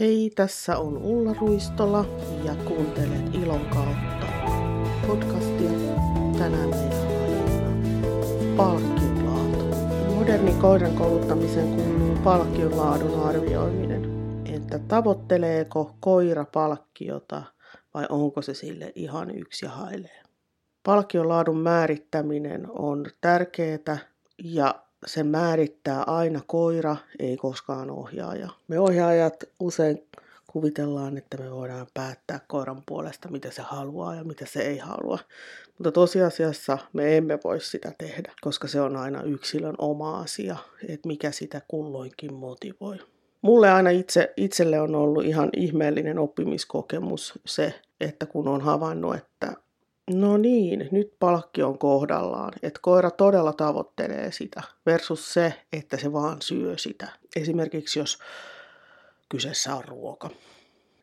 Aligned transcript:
Hei, 0.00 0.30
tässä 0.34 0.78
on 0.78 0.98
Ulla 0.98 1.34
Ruistola 1.40 2.04
ja 2.44 2.54
kuuntelet 2.54 3.34
Ilon 3.34 3.66
kautta 3.66 4.26
podcastia. 5.06 5.70
Tänään 6.38 6.68
meillä 6.68 6.96
on 6.96 7.22
aiheena 7.22 8.56
palkkion 8.56 9.26
laatu. 9.26 9.64
Moderni 10.14 10.52
koiran 10.52 10.94
kouluttamiseen 10.94 11.68
kuuluu 11.68 12.16
palkkion 12.24 12.76
laadun 12.76 13.22
arvioiminen. 13.24 14.04
Että 14.54 14.78
tavoitteleeko 14.78 15.96
koira 16.00 16.44
palkkiota 16.44 17.42
vai 17.94 18.06
onko 18.08 18.42
se 18.42 18.54
sille 18.54 18.92
ihan 18.94 19.30
yksi 19.30 19.66
ja 19.66 19.70
hailee. 19.70 20.22
Palkkion 20.82 21.28
laadun 21.28 21.58
määrittäminen 21.58 22.66
on 22.70 23.06
tärkeää 23.20 23.98
ja 24.44 24.85
se 25.06 25.22
määrittää 25.22 26.02
aina 26.02 26.40
koira, 26.46 26.96
ei 27.18 27.36
koskaan 27.36 27.90
ohjaaja. 27.90 28.48
Me 28.68 28.80
ohjaajat 28.80 29.44
usein 29.60 30.06
kuvitellaan, 30.46 31.18
että 31.18 31.36
me 31.36 31.50
voidaan 31.50 31.86
päättää 31.94 32.40
koiran 32.46 32.82
puolesta, 32.86 33.30
mitä 33.30 33.50
se 33.50 33.62
haluaa 33.62 34.14
ja 34.14 34.24
mitä 34.24 34.46
se 34.46 34.60
ei 34.60 34.78
halua. 34.78 35.18
Mutta 35.78 35.92
tosiasiassa 35.92 36.78
me 36.92 37.16
emme 37.16 37.38
voi 37.44 37.60
sitä 37.60 37.92
tehdä, 37.98 38.32
koska 38.40 38.68
se 38.68 38.80
on 38.80 38.96
aina 38.96 39.22
yksilön 39.22 39.74
oma 39.78 40.20
asia, 40.20 40.56
että 40.88 41.08
mikä 41.08 41.30
sitä 41.30 41.62
kulloinkin 41.68 42.34
motivoi. 42.34 42.96
Mulle 43.42 43.70
aina 43.70 43.90
itse, 43.90 44.32
itselle 44.36 44.80
on 44.80 44.94
ollut 44.94 45.24
ihan 45.24 45.48
ihmeellinen 45.56 46.18
oppimiskokemus 46.18 47.38
se, 47.46 47.74
että 48.00 48.26
kun 48.26 48.48
on 48.48 48.60
havainnut, 48.60 49.14
että 49.14 49.52
No 50.10 50.36
niin, 50.36 50.88
nyt 50.90 51.12
palkki 51.20 51.62
on 51.62 51.78
kohdallaan, 51.78 52.52
että 52.62 52.80
koira 52.82 53.10
todella 53.10 53.52
tavoittelee 53.52 54.32
sitä 54.32 54.62
versus 54.86 55.34
se, 55.34 55.54
että 55.72 55.96
se 55.96 56.12
vaan 56.12 56.42
syö 56.42 56.78
sitä. 56.78 57.08
Esimerkiksi 57.36 57.98
jos 57.98 58.18
kyseessä 59.28 59.74
on 59.74 59.84
ruoka. 59.84 60.28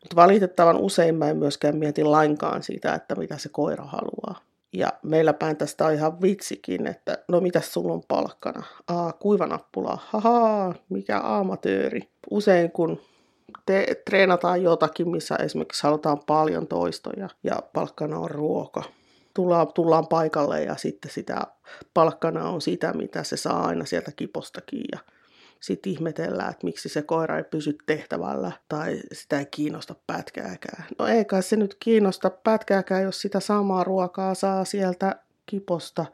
Mutta 0.03 0.15
valitettavan 0.15 0.77
usein 0.77 1.15
mä 1.15 1.29
en 1.29 1.37
myöskään 1.37 1.77
mieti 1.77 2.03
lainkaan 2.03 2.63
sitä, 2.63 2.93
että 2.93 3.15
mitä 3.15 3.37
se 3.37 3.49
koira 3.49 3.83
haluaa. 3.83 4.41
Ja 4.73 4.93
meillä 5.03 5.33
päin 5.33 5.57
tästä 5.57 5.85
on 5.85 5.93
ihan 5.93 6.21
vitsikin, 6.21 6.87
että 6.87 7.17
no 7.27 7.39
mitä 7.39 7.61
sulla 7.61 7.93
on 7.93 8.03
palkkana? 8.07 8.63
Aa, 8.87 9.13
kuivanappula, 9.13 9.97
haha, 10.05 10.73
mikä 10.89 11.21
amatööri. 11.23 12.09
Usein 12.31 12.71
kun 12.71 13.01
te, 13.65 14.01
treenataan 14.05 14.63
jotakin, 14.63 15.09
missä 15.09 15.35
esimerkiksi 15.35 15.83
halutaan 15.83 16.19
paljon 16.27 16.67
toistoja 16.67 17.29
ja 17.43 17.55
palkkana 17.73 18.19
on 18.19 18.31
ruoka. 18.31 18.83
Tullaan, 19.33 19.73
tullaan 19.73 20.07
paikalle 20.07 20.63
ja 20.63 20.75
sitten 20.75 21.11
sitä 21.11 21.41
palkkana 21.93 22.49
on 22.49 22.61
sitä, 22.61 22.93
mitä 22.93 23.23
se 23.23 23.37
saa 23.37 23.65
aina 23.65 23.85
sieltä 23.85 24.11
kipostakin 24.15 24.83
ja 24.91 24.99
sitten 25.59 25.91
ihmetellään, 25.91 26.51
että 26.51 26.65
miksi 26.65 26.89
se 26.89 27.01
koira 27.01 27.37
ei 27.37 27.43
pysy 27.43 27.77
tehtävällä 27.85 28.51
tai 28.69 28.99
sitä 29.11 29.39
ei 29.39 29.45
kiinnosta 29.45 29.95
pätkääkään. 30.07 30.83
No 30.99 31.07
ei 31.07 31.25
kai 31.25 31.43
se 31.43 31.55
nyt 31.55 31.75
kiinnosta 31.79 32.29
pätkääkään, 32.29 33.03
jos 33.03 33.21
sitä 33.21 33.39
samaa 33.39 33.83
ruokaa 33.83 34.35
saa 34.35 34.65
sieltä 34.65 35.15
kiposta 35.45 36.05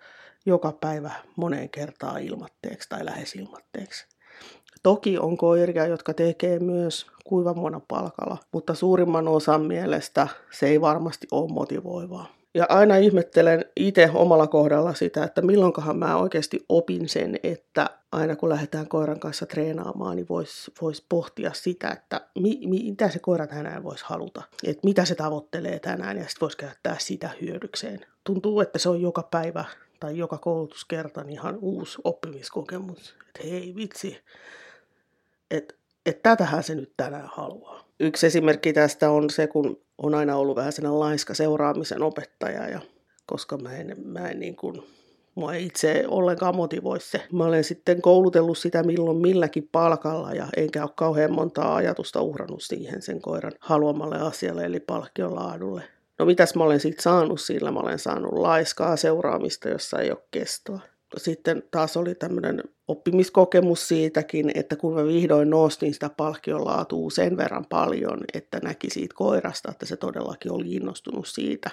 joka 0.45 0.72
päivä 0.72 1.12
moneen 1.36 1.70
kertaan 1.70 2.22
ilmatteeksi 2.22 2.90
tai 2.90 3.06
lähes 3.06 3.36
ilmatteeksi. 3.36 4.08
Toki 4.84 5.17
on 5.17 5.38
koiria, 5.38 5.86
jotka 5.86 6.14
tekee 6.14 6.59
myös 6.59 7.08
kuivamuona 7.23 7.81
palkalla, 7.88 8.38
mutta 8.52 8.73
suurimman 8.73 9.28
osan 9.28 9.62
mielestä 9.62 10.28
se 10.52 10.67
ei 10.67 10.81
varmasti 10.81 11.28
ole 11.31 11.53
motivoivaa. 11.53 12.38
Ja 12.53 12.66
aina 12.69 12.97
ihmettelen 12.97 13.66
itse 13.75 14.09
omalla 14.14 14.47
kohdalla 14.47 14.94
sitä, 14.94 15.23
että 15.23 15.42
milloinkohan 15.42 15.97
mä 15.97 16.17
oikeasti 16.17 16.66
opin 16.69 17.09
sen, 17.09 17.39
että 17.44 17.89
aina 18.11 18.36
kun 18.36 18.50
lähdetään 18.50 18.88
koiran 18.88 19.19
kanssa 19.19 19.45
treenaamaan, 19.45 20.16
niin 20.16 20.25
voisi 20.30 20.72
vois 20.81 21.06
pohtia 21.09 21.53
sitä, 21.53 21.89
että 21.89 22.22
mi, 22.39 22.59
mi, 22.66 22.83
mitä 22.83 23.09
se 23.09 23.19
koira 23.19 23.47
tänään 23.47 23.83
voisi 23.83 24.06
haluta. 24.08 24.44
Että 24.64 24.88
mitä 24.88 25.06
se 25.06 25.16
tavoittelee 25.16 25.80
tänään 25.80 26.17
ja 26.17 26.23
sitten 26.23 26.41
voisi 26.41 26.58
käyttää 26.58 26.95
sitä 27.00 27.30
hyödykseen. 27.41 28.06
Tuntuu, 28.23 28.61
että 28.61 28.80
se 28.80 28.89
on 28.89 29.02
joka 29.02 29.23
päivä 29.23 29.66
tai 30.00 30.17
joka 30.17 30.38
koulutuskerta 30.38 31.23
niin 31.23 31.34
ihan 31.34 31.57
uusi 31.62 31.97
oppimiskokemus. 32.03 33.16
Että 33.28 33.47
hei 33.47 33.75
vitsi, 33.75 34.18
että 35.52 35.75
et 36.06 36.23
tätähän 36.23 36.63
se 36.63 36.75
nyt 36.75 36.94
tänään 36.97 37.29
haluaa. 37.34 37.84
Yksi 38.00 38.28
esimerkki 38.28 38.73
tästä 38.73 39.09
on 39.12 39.29
se, 39.29 39.47
kun 39.47 39.81
on 40.03 40.15
aina 40.15 40.35
ollut 40.35 40.55
vähän 40.55 40.71
sellainen 40.71 40.99
laiska 40.99 41.33
seuraamisen 41.33 42.03
opettaja, 42.03 42.69
ja 42.69 42.79
koska 43.25 43.57
mä 43.57 43.75
en, 43.75 43.95
mä 44.05 44.29
en 44.29 44.39
niin 44.39 44.55
kuin, 44.55 44.83
mua 45.35 45.53
ei 45.53 45.65
itse 45.65 46.05
ollenkaan 46.07 46.55
motivoi 46.55 46.99
se. 46.99 47.27
Mä 47.31 47.45
olen 47.45 47.63
sitten 47.63 48.01
koulutellut 48.01 48.57
sitä 48.57 48.83
milloin 48.83 49.17
milläkin 49.17 49.69
palkalla 49.71 50.33
ja 50.33 50.47
enkä 50.57 50.83
ole 50.83 50.91
kauhean 50.95 51.31
montaa 51.31 51.75
ajatusta 51.75 52.21
uhrannut 52.21 52.63
siihen 52.63 53.01
sen 53.01 53.21
koiran 53.21 53.53
haluamalle 53.59 54.17
asialle 54.17 54.65
eli 54.65 54.79
palkkion 54.79 55.35
laadulle. 55.35 55.83
No 56.19 56.25
mitäs 56.25 56.55
mä 56.55 56.63
olen 56.63 56.79
siitä 56.79 57.01
saanut 57.01 57.41
sillä? 57.41 57.71
Mä 57.71 57.79
olen 57.79 57.99
saanut 57.99 58.33
laiskaa 58.33 58.95
seuraamista, 58.95 59.69
jossa 59.69 59.99
ei 59.99 60.11
ole 60.11 60.23
kestoa 60.31 60.79
sitten 61.18 61.64
taas 61.72 61.97
oli 61.97 62.16
tämmöinen 62.16 62.64
oppimiskokemus 62.88 63.88
siitäkin, 63.88 64.52
että 64.56 64.75
kun 64.75 64.94
mä 64.94 65.06
vihdoin 65.06 65.50
nostin 65.50 65.94
sitä 65.94 66.09
palkkiolaatua 66.18 67.09
sen 67.09 67.38
verran 67.38 67.66
paljon, 67.70 68.20
että 68.34 68.59
näki 68.64 68.90
siitä 68.90 69.16
koirasta, 69.16 69.72
että 69.72 69.86
se 69.86 69.97
todellakin 69.97 70.52
oli 70.52 70.74
innostunut 70.74 71.28
siitä, 71.28 71.70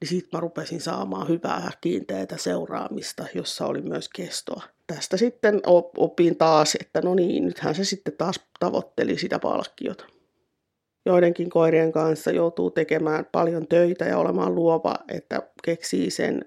niin 0.00 0.08
sitten 0.08 0.30
mä 0.32 0.40
rupesin 0.40 0.80
saamaan 0.80 1.28
hyvää 1.28 1.70
kiinteätä 1.80 2.36
seuraamista, 2.36 3.24
jossa 3.34 3.66
oli 3.66 3.82
myös 3.82 4.08
kestoa. 4.08 4.62
Tästä 4.86 5.16
sitten 5.16 5.60
opin 5.96 6.36
taas, 6.36 6.76
että 6.80 7.00
no 7.00 7.14
niin, 7.14 7.44
nythän 7.44 7.74
se 7.74 7.84
sitten 7.84 8.16
taas 8.18 8.40
tavoitteli 8.60 9.18
sitä 9.18 9.38
palkkiota. 9.38 10.04
Joidenkin 11.06 11.50
koirien 11.50 11.92
kanssa 11.92 12.30
joutuu 12.30 12.70
tekemään 12.70 13.26
paljon 13.32 13.66
töitä 13.68 14.04
ja 14.04 14.18
olemaan 14.18 14.54
luova, 14.54 14.94
että 15.08 15.42
keksii 15.64 16.10
sen, 16.10 16.44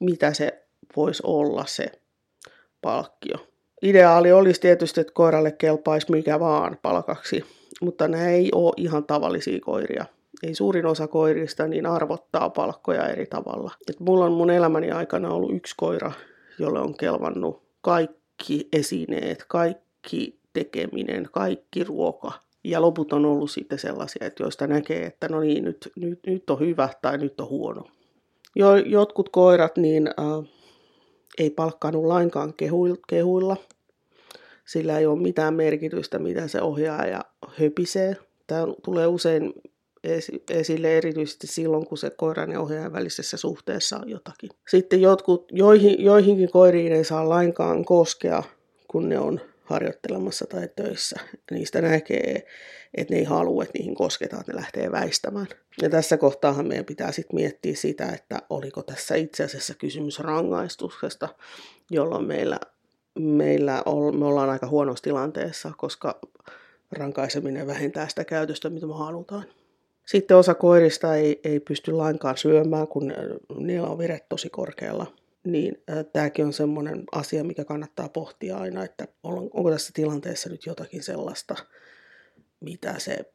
mitä 0.00 0.32
se 0.32 0.69
voisi 0.96 1.22
olla 1.26 1.64
se 1.66 1.86
palkkio. 2.82 3.36
Ideaali 3.82 4.32
olisi 4.32 4.60
tietysti, 4.60 5.00
että 5.00 5.12
koiralle 5.12 5.52
kelpaisi 5.52 6.10
mikä 6.10 6.40
vaan 6.40 6.78
palkaksi, 6.82 7.44
mutta 7.80 8.08
nämä 8.08 8.28
ei 8.28 8.50
ole 8.54 8.72
ihan 8.76 9.04
tavallisia 9.04 9.60
koiria. 9.60 10.04
Ei 10.42 10.54
suurin 10.54 10.86
osa 10.86 11.08
koirista 11.08 11.68
niin 11.68 11.86
arvottaa 11.86 12.50
palkkoja 12.50 13.08
eri 13.08 13.26
tavalla. 13.26 13.70
Et 13.88 14.00
mulla 14.00 14.24
on 14.24 14.32
mun 14.32 14.50
elämäni 14.50 14.90
aikana 14.90 15.30
ollut 15.30 15.54
yksi 15.54 15.74
koira, 15.76 16.12
jolle 16.58 16.80
on 16.80 16.96
kelvannut 16.96 17.62
kaikki 17.80 18.68
esineet, 18.72 19.44
kaikki 19.48 20.40
tekeminen, 20.52 21.28
kaikki 21.32 21.84
ruoka. 21.84 22.32
Ja 22.64 22.82
loput 22.82 23.12
on 23.12 23.24
ollut 23.24 23.50
sitten 23.50 23.78
sellaisia, 23.78 24.26
että 24.26 24.42
joista 24.42 24.66
näkee, 24.66 25.06
että 25.06 25.28
no 25.28 25.40
niin, 25.40 25.64
nyt, 25.64 25.90
nyt, 25.96 26.20
nyt 26.26 26.50
on 26.50 26.60
hyvä 26.60 26.88
tai 27.02 27.18
nyt 27.18 27.40
on 27.40 27.48
huono. 27.48 27.84
Jo, 28.56 28.76
jotkut 28.76 29.28
koirat, 29.28 29.76
niin 29.76 30.08
äh, 30.08 30.50
ei 31.40 31.50
palkkaanut 31.50 32.04
lainkaan 32.04 32.54
kehuilla. 33.08 33.56
Sillä 34.64 34.98
ei 34.98 35.06
ole 35.06 35.20
mitään 35.20 35.54
merkitystä, 35.54 36.18
mitä 36.18 36.48
se 36.48 36.62
ohjaa 36.62 37.06
ja 37.06 37.24
höpisee. 37.48 38.16
Tämä 38.46 38.66
tulee 38.84 39.06
usein 39.06 39.52
esille 40.50 40.96
erityisesti 40.96 41.46
silloin, 41.46 41.86
kun 41.86 41.98
se 41.98 42.10
koiran 42.10 42.52
ja 42.52 42.60
ohjaajan 42.60 42.92
välisessä 42.92 43.36
suhteessa 43.36 43.96
on 43.96 44.08
jotakin. 44.08 44.50
Sitten 44.68 45.00
jotkut, 45.00 45.46
joihin, 45.52 46.04
joihinkin 46.04 46.50
koiriin 46.50 46.92
ei 46.92 47.04
saa 47.04 47.28
lainkaan 47.28 47.84
koskea, 47.84 48.42
kun 48.88 49.08
ne 49.08 49.18
on 49.18 49.40
harjoittelemassa 49.70 50.46
tai 50.46 50.68
töissä. 50.76 51.20
Niistä 51.50 51.80
näkee, 51.80 52.46
että 52.94 53.14
ne 53.14 53.18
ei 53.20 53.24
halua, 53.24 53.62
että 53.62 53.78
niihin 53.78 53.94
kosketaan, 53.94 54.40
että 54.40 54.52
ne 54.52 54.58
lähtee 54.58 54.92
väistämään. 54.92 55.46
Ja 55.82 55.90
tässä 55.90 56.16
kohtaahan 56.16 56.66
meidän 56.66 56.84
pitää 56.84 57.12
sitten 57.12 57.36
miettiä 57.36 57.74
sitä, 57.74 58.08
että 58.12 58.42
oliko 58.50 58.82
tässä 58.82 59.14
itse 59.14 59.44
asiassa 59.44 59.74
kysymys 59.74 60.18
rangaistuksesta, 60.18 61.28
jolloin 61.90 62.24
meillä, 62.24 62.60
meillä 63.18 63.82
on, 63.86 64.18
me 64.18 64.26
ollaan 64.26 64.50
aika 64.50 64.66
huonossa 64.66 65.02
tilanteessa, 65.02 65.72
koska 65.76 66.20
rankaiseminen 66.92 67.66
vähentää 67.66 68.08
sitä 68.08 68.24
käytöstä, 68.24 68.70
mitä 68.70 68.86
me 68.86 68.94
halutaan. 68.94 69.44
Sitten 70.06 70.36
osa 70.36 70.54
koirista 70.54 71.16
ei, 71.16 71.40
ei 71.44 71.60
pysty 71.60 71.92
lainkaan 71.92 72.36
syömään, 72.36 72.88
kun 72.88 73.12
niillä 73.58 73.88
on 73.88 73.98
vire 73.98 74.20
tosi 74.28 74.50
korkealla 74.50 75.19
niin 75.44 75.82
tämäkin 76.12 76.46
on 76.46 76.52
semmoinen 76.52 77.04
asia, 77.12 77.44
mikä 77.44 77.64
kannattaa 77.64 78.08
pohtia 78.08 78.56
aina, 78.56 78.84
että 78.84 79.08
onko 79.22 79.70
tässä 79.70 79.92
tilanteessa 79.94 80.48
nyt 80.48 80.66
jotakin 80.66 81.02
sellaista, 81.02 81.54
mitä 82.60 82.98
se, 82.98 83.32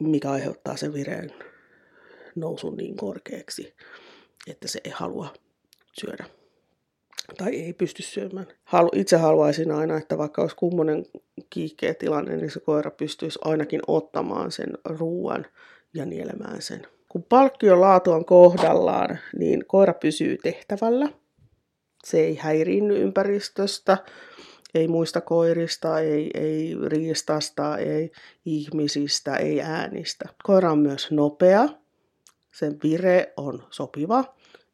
mikä 0.00 0.30
aiheuttaa 0.30 0.76
sen 0.76 0.92
vireen 0.92 1.32
nousun 2.34 2.76
niin 2.76 2.96
korkeaksi, 2.96 3.74
että 4.46 4.68
se 4.68 4.80
ei 4.84 4.90
halua 4.90 5.34
syödä 6.00 6.24
tai 7.38 7.56
ei 7.60 7.72
pysty 7.72 8.02
syömään. 8.02 8.46
Itse 8.92 9.16
haluaisin 9.16 9.70
aina, 9.72 9.96
että 9.96 10.18
vaikka 10.18 10.42
olisi 10.42 10.56
kummonen 10.56 11.06
kiikkeä 11.50 11.94
tilanne, 11.94 12.36
niin 12.36 12.50
se 12.50 12.60
koira 12.60 12.90
pystyisi 12.90 13.38
ainakin 13.44 13.80
ottamaan 13.86 14.52
sen 14.52 14.78
ruoan 14.84 15.46
ja 15.94 16.04
nielemään 16.04 16.62
sen. 16.62 16.86
Kun 17.12 17.22
palkkion 17.22 17.80
laatu 17.80 18.12
on 18.12 18.24
kohdallaan, 18.24 19.18
niin 19.38 19.64
koira 19.66 19.94
pysyy 19.94 20.38
tehtävällä. 20.42 21.08
Se 22.04 22.20
ei 22.20 22.36
häiriinny 22.36 23.02
ympäristöstä, 23.02 23.98
Ei 24.74 24.88
muista 24.88 25.20
koirista, 25.20 26.00
ei, 26.00 26.30
ei 26.34 26.76
riistasta, 26.86 27.78
ei 27.78 28.10
ihmisistä, 28.44 29.36
ei 29.36 29.60
äänistä. 29.60 30.28
Koira 30.42 30.72
on 30.72 30.78
myös 30.78 31.10
nopea, 31.10 31.68
sen 32.54 32.78
vire 32.82 33.32
on 33.36 33.66
sopiva 33.70 34.24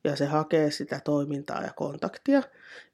ja 0.04 0.16
se 0.16 0.26
hakee 0.26 0.70
sitä 0.70 1.00
toimintaa 1.04 1.62
ja 1.62 1.72
kontaktia. 1.76 2.42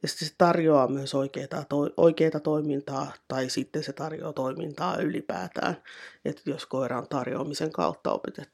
Ja 0.03 0.09
sitten 0.09 0.29
se 0.29 0.35
tarjoaa 0.39 0.89
myös 0.89 1.15
oikeita, 1.15 1.65
to, 1.69 1.77
oikeita 1.97 2.41
toimintaa 2.41 3.13
tai 3.29 3.51
sitten 3.51 3.83
se 3.83 3.93
tarjoaa 3.93 4.33
toimintaa 4.33 4.97
ylipäätään. 4.97 5.77
Että 6.25 6.43
jos 6.47 6.67
koira 6.67 6.99
on 6.99 7.09
tarjoamisen 7.09 7.73
kautta 7.73 8.13
opetettu, 8.13 8.54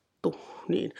niin, 0.68 0.92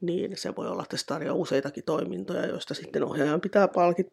niin 0.00 0.36
se 0.36 0.56
voi 0.56 0.68
olla, 0.68 0.82
että 0.82 0.96
se 0.96 1.06
tarjoaa 1.06 1.36
useitakin 1.36 1.84
toimintoja, 1.84 2.46
joista 2.46 2.74
sitten 2.74 3.04
ohjaajan 3.04 3.40
pitää 3.40 3.68
palkit, 3.68 4.08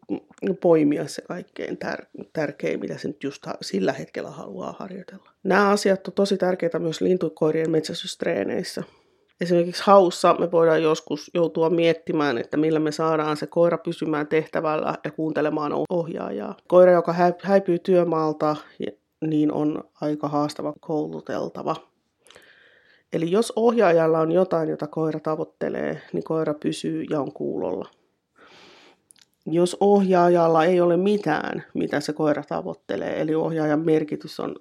poimia 0.60 1.08
se 1.08 1.22
kaikkein 1.22 1.78
tär- 1.84 2.24
tärkein, 2.32 2.80
mitä 2.80 2.98
se 2.98 3.08
nyt 3.08 3.24
just 3.24 3.46
sillä 3.60 3.92
hetkellä 3.92 4.30
haluaa 4.30 4.76
harjoitella. 4.78 5.30
Nämä 5.42 5.68
asiat 5.68 6.08
on 6.08 6.14
tosi 6.14 6.36
tärkeitä 6.36 6.78
myös 6.78 7.00
lintukoirien 7.00 7.70
metsästystreeneissä. 7.70 8.82
Esimerkiksi 9.40 9.82
haussa 9.86 10.36
me 10.38 10.50
voidaan 10.50 10.82
joskus 10.82 11.30
joutua 11.34 11.70
miettimään, 11.70 12.38
että 12.38 12.56
millä 12.56 12.78
me 12.78 12.92
saadaan 12.92 13.36
se 13.36 13.46
koira 13.46 13.78
pysymään 13.78 14.26
tehtävällä 14.26 14.94
ja 15.04 15.10
kuuntelemaan 15.10 15.72
ohjaajaa. 15.90 16.56
Koira, 16.68 16.92
joka 16.92 17.14
häipyy 17.42 17.78
työmaalta, 17.78 18.56
niin 19.26 19.52
on 19.52 19.84
aika 20.00 20.28
haastava 20.28 20.72
kouluteltava. 20.80 21.76
Eli 23.12 23.30
jos 23.30 23.52
ohjaajalla 23.56 24.20
on 24.20 24.32
jotain, 24.32 24.68
jota 24.68 24.86
koira 24.86 25.20
tavoittelee, 25.20 26.02
niin 26.12 26.24
koira 26.24 26.54
pysyy 26.54 27.04
ja 27.10 27.20
on 27.20 27.32
kuulolla. 27.32 27.88
Jos 29.46 29.76
ohjaajalla 29.80 30.64
ei 30.64 30.80
ole 30.80 30.96
mitään, 30.96 31.64
mitä 31.74 32.00
se 32.00 32.12
koira 32.12 32.42
tavoittelee, 32.48 33.20
eli 33.20 33.34
ohjaajan 33.34 33.80
merkitys 33.80 34.40
on 34.40 34.56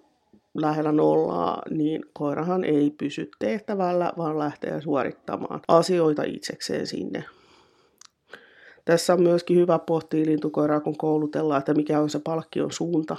lähellä 0.57 0.91
nollaa, 0.91 1.61
niin 1.69 2.05
koirahan 2.13 2.63
ei 2.63 2.91
pysy 2.91 3.29
tehtävällä, 3.39 4.13
vaan 4.17 4.39
lähtee 4.39 4.81
suorittamaan 4.81 5.59
asioita 5.67 6.23
itsekseen 6.23 6.87
sinne. 6.87 7.23
Tässä 8.85 9.13
on 9.13 9.21
myöskin 9.21 9.57
hyvä 9.57 9.79
pohtia 9.79 10.25
lintukoiraa, 10.25 10.79
kun 10.79 10.97
koulutellaan, 10.97 11.59
että 11.59 11.73
mikä 11.73 11.99
on 11.99 12.09
se 12.09 12.19
palkkion 12.19 12.71
suunta. 12.71 13.17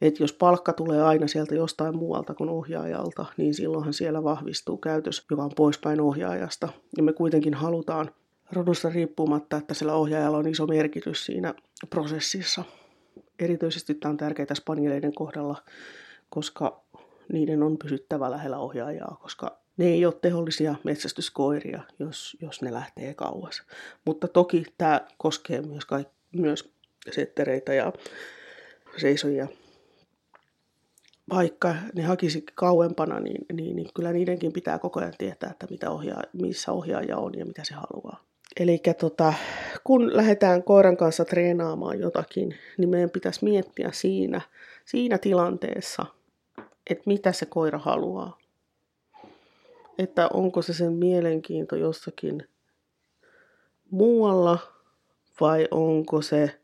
Että 0.00 0.22
jos 0.22 0.32
palkka 0.32 0.72
tulee 0.72 1.02
aina 1.02 1.28
sieltä 1.28 1.54
jostain 1.54 1.96
muualta 1.96 2.34
kuin 2.34 2.50
ohjaajalta, 2.50 3.26
niin 3.36 3.54
silloinhan 3.54 3.92
siellä 3.92 4.24
vahvistuu 4.24 4.76
käytös, 4.76 5.26
joka 5.30 5.42
on 5.42 5.50
poispäin 5.56 6.00
ohjaajasta. 6.00 6.68
Ja 6.96 7.02
me 7.02 7.12
kuitenkin 7.12 7.54
halutaan 7.54 8.10
rodusta 8.52 8.88
riippumatta, 8.88 9.56
että 9.56 9.74
sillä 9.74 9.94
ohjaajalla 9.94 10.38
on 10.38 10.48
iso 10.48 10.66
merkitys 10.66 11.24
siinä 11.24 11.54
prosessissa. 11.90 12.64
Erityisesti 13.38 13.94
tämä 13.94 14.10
on 14.10 14.16
tärkeää 14.16 14.54
spanieleiden 14.54 15.14
kohdalla, 15.14 15.62
koska 16.28 16.84
niiden 17.32 17.62
on 17.62 17.78
pysyttävä 17.78 18.30
lähellä 18.30 18.58
ohjaajaa, 18.58 19.18
koska 19.22 19.58
ne 19.76 19.86
ei 19.86 20.06
ole 20.06 20.14
tehollisia 20.22 20.74
metsästyskoiria, 20.84 21.82
jos, 21.98 22.36
jos 22.42 22.62
ne 22.62 22.72
lähtee 22.72 23.14
kauas. 23.14 23.62
Mutta 24.04 24.28
toki 24.28 24.64
tämä 24.78 25.00
koskee 25.18 25.62
myös, 25.62 25.84
kaik, 25.84 26.08
myös 26.32 26.72
settereitä 27.10 27.74
ja 27.74 27.92
seisoja. 28.96 29.48
Vaikka 31.30 31.74
ne 31.94 32.02
hakisi 32.02 32.44
kauempana, 32.54 33.20
niin, 33.20 33.46
niin, 33.52 33.76
niin 33.76 33.88
kyllä 33.94 34.12
niidenkin 34.12 34.52
pitää 34.52 34.78
koko 34.78 35.00
ajan 35.00 35.12
tietää, 35.18 35.50
että 35.50 35.66
mitä 35.70 35.90
ohjaa, 35.90 36.22
missä 36.32 36.72
ohjaaja 36.72 37.18
on 37.18 37.38
ja 37.38 37.46
mitä 37.46 37.64
se 37.64 37.74
haluaa. 37.74 38.24
Eli 38.60 38.80
tota, 39.00 39.34
kun 39.84 40.16
lähdetään 40.16 40.62
koiran 40.62 40.96
kanssa 40.96 41.24
treenaamaan 41.24 42.00
jotakin, 42.00 42.54
niin 42.78 42.88
meidän 42.88 43.10
pitäisi 43.10 43.44
miettiä 43.44 43.90
siinä, 43.92 44.40
siinä 44.84 45.18
tilanteessa, 45.18 46.06
että 46.90 47.02
mitä 47.06 47.32
se 47.32 47.46
koira 47.46 47.78
haluaa. 47.78 48.38
Että 49.98 50.28
onko 50.32 50.62
se 50.62 50.74
sen 50.74 50.92
mielenkiinto 50.92 51.76
jossakin 51.76 52.48
muualla 53.90 54.58
vai 55.40 55.68
onko 55.70 56.22
se 56.22 56.60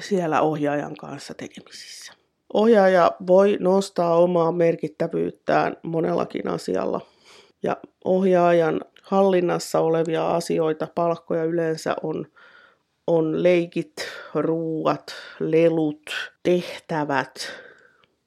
siellä 0.00 0.40
ohjaajan 0.40 0.96
kanssa 0.96 1.34
tekemisissä. 1.34 2.21
Ohjaaja 2.54 3.12
voi 3.26 3.56
nostaa 3.60 4.16
omaa 4.16 4.52
merkittävyyttään 4.52 5.76
monellakin 5.82 6.48
asialla. 6.48 7.00
Ja 7.62 7.76
ohjaajan 8.04 8.80
hallinnassa 9.02 9.80
olevia 9.80 10.30
asioita, 10.30 10.88
palkkoja 10.94 11.44
yleensä 11.44 11.96
on, 12.02 12.26
on 13.06 13.42
leikit, 13.42 13.94
ruuat, 14.34 15.14
lelut, 15.40 16.02
tehtävät, 16.42 17.34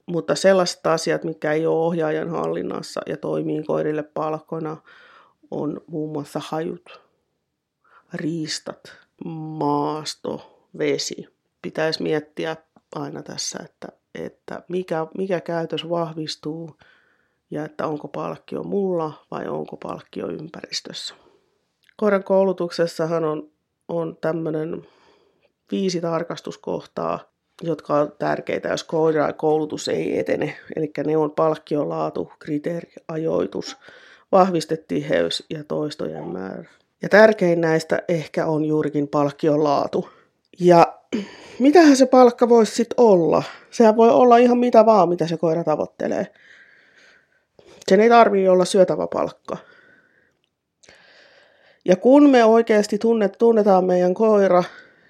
mutta 0.06 0.36
sellaiset 0.36 0.88
asiat, 0.88 1.24
mikä 1.24 1.52
ei 1.52 1.66
ole 1.66 1.86
ohjaajan 1.86 2.30
hallinnassa 2.30 3.02
ja 3.06 3.18
toimii 3.18 3.64
koirille 3.64 4.04
palkkona, 4.04 4.78
on 5.52 5.82
muun 5.88 6.12
muassa 6.12 6.42
hajut, 6.44 7.02
riistat, 8.14 8.94
maasto, 9.26 10.60
vesi. 10.78 11.28
Pitäisi 11.62 12.04
miettiä 12.04 12.56
aina 12.96 13.24
tässä, 13.24 13.60
että, 13.66 13.88
että 14.16 14.64
mikä, 14.68 15.08
mikä 15.18 15.42
käytös 15.42 15.90
vahvistuu 15.90 16.76
ja 17.52 17.66
että 17.66 17.88
onko 17.88 18.08
palkkio 18.08 18.64
mulla 18.64 19.26
vai 19.32 19.48
onko 19.48 19.78
palkkio 19.78 20.28
ympäristössä. 20.28 21.16
Koiran 21.98 22.24
koulutuksessahan 22.24 23.24
on, 23.24 23.50
on 23.88 24.18
tämmöinen 24.22 24.88
viisi 25.72 26.02
tarkastuskohtaa, 26.02 27.20
jotka 27.64 27.94
on 27.94 28.12
tärkeitä, 28.20 28.70
jos 28.70 28.88
koulutus 29.38 29.88
ei 29.88 30.20
etene. 30.20 30.58
Eli 30.76 30.92
ne 31.06 31.18
on 31.18 31.32
palkkion 31.32 31.90
laatu, 31.90 32.32
kriteeri, 32.40 32.94
ajoitus, 33.08 33.78
vahvistetiheys 34.32 35.46
ja 35.50 35.64
toistojen 35.64 36.28
määrä. 36.28 36.70
Ja 37.02 37.10
tärkein 37.10 37.62
näistä 37.62 38.04
ehkä 38.08 38.46
on 38.46 38.66
juurikin 38.66 39.08
palkkion 39.08 39.64
laatu. 39.64 40.10
Ja 40.60 40.95
mitähän 41.60 41.98
se 41.98 42.06
palkka 42.06 42.50
voisi 42.50 42.76
sitten 42.76 43.00
olla? 43.00 43.44
Sehän 43.72 43.98
voi 43.98 44.10
olla 44.10 44.38
ihan 44.38 44.58
mitä 44.58 44.86
vaan, 44.86 45.10
mitä 45.10 45.28
se 45.28 45.38
koira 45.38 45.64
tavoittelee. 45.64 46.28
Sen 47.88 48.00
ei 48.00 48.10
tarvitse 48.10 48.50
olla 48.50 48.66
syötävä 48.66 49.08
palkka. 49.08 49.58
Ja 51.86 51.96
kun 51.96 52.30
me 52.30 52.46
oikeasti 52.46 52.98
tunnet, 52.98 53.36
tunnetaan 53.38 53.86
meidän 53.86 54.14
koira 54.14 54.64